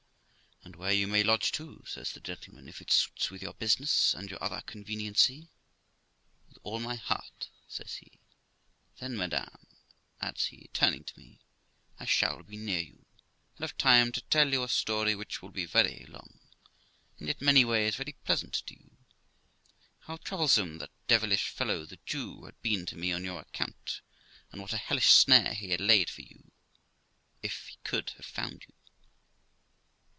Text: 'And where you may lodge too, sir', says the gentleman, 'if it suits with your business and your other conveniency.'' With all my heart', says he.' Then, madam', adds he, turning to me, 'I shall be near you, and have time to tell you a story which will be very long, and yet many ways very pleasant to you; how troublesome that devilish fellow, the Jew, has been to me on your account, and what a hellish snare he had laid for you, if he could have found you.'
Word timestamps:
'And 0.63 0.75
where 0.75 0.93
you 0.93 1.07
may 1.07 1.21
lodge 1.23 1.51
too, 1.51 1.83
sir', 1.87 2.03
says 2.05 2.13
the 2.13 2.19
gentleman, 2.19 2.69
'if 2.69 2.81
it 2.81 2.91
suits 2.91 3.29
with 3.29 3.41
your 3.41 3.53
business 3.55 4.13
and 4.13 4.29
your 4.29 4.41
other 4.43 4.61
conveniency.'' 4.61 5.49
With 6.49 6.57
all 6.63 6.79
my 6.79 6.95
heart', 6.95 7.49
says 7.67 7.95
he.' 7.95 8.11
Then, 8.99 9.17
madam', 9.17 9.49
adds 10.21 10.45
he, 10.45 10.69
turning 10.71 11.03
to 11.03 11.19
me, 11.19 11.39
'I 11.99 12.05
shall 12.05 12.43
be 12.43 12.57
near 12.57 12.79
you, 12.79 13.05
and 13.57 13.63
have 13.63 13.77
time 13.77 14.11
to 14.13 14.21
tell 14.21 14.51
you 14.51 14.63
a 14.63 14.69
story 14.69 15.13
which 15.15 15.41
will 15.41 15.49
be 15.49 15.65
very 15.65 16.05
long, 16.07 16.39
and 17.17 17.27
yet 17.27 17.41
many 17.41 17.65
ways 17.65 17.95
very 17.95 18.13
pleasant 18.23 18.53
to 18.53 18.75
you; 18.79 18.97
how 20.01 20.17
troublesome 20.17 20.77
that 20.77 20.91
devilish 21.07 21.49
fellow, 21.49 21.85
the 21.85 21.99
Jew, 22.05 22.45
has 22.45 22.53
been 22.61 22.85
to 22.87 22.95
me 22.95 23.11
on 23.11 23.25
your 23.25 23.41
account, 23.41 24.01
and 24.51 24.61
what 24.61 24.73
a 24.73 24.77
hellish 24.77 25.09
snare 25.09 25.53
he 25.53 25.71
had 25.71 25.81
laid 25.81 26.09
for 26.09 26.21
you, 26.21 26.51
if 27.41 27.65
he 27.67 27.77
could 27.83 28.11
have 28.11 28.25
found 28.25 28.63
you.' 28.67 28.75